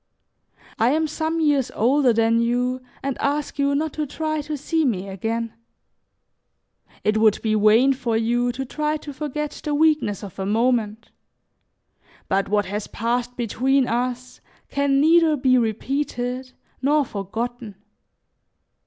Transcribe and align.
"I 0.79 0.93
am 0.93 1.05
some 1.07 1.39
years 1.39 1.69
older 1.75 2.11
than 2.11 2.39
you 2.39 2.81
and 3.03 3.19
ask 3.21 3.59
you 3.59 3.75
not 3.75 3.93
to 3.93 4.07
try 4.07 4.41
to 4.41 4.57
see 4.57 4.83
me 4.83 5.07
again. 5.07 5.53
It 7.03 7.17
would 7.17 7.39
be 7.43 7.53
vain 7.53 7.93
for 7.93 8.17
you 8.17 8.51
to 8.53 8.65
try 8.65 8.97
to 8.97 9.13
forget 9.13 9.61
the 9.63 9.75
weakness 9.75 10.23
of 10.23 10.39
a 10.39 10.45
moment; 10.47 11.11
but 12.27 12.49
what 12.49 12.65
has 12.65 12.87
passed 12.87 13.37
between 13.37 13.87
us 13.87 14.41
can 14.69 14.99
neither 14.99 15.35
be 15.37 15.59
repeated 15.59 16.53
nor 16.81 17.05
forgotten. 17.05 17.75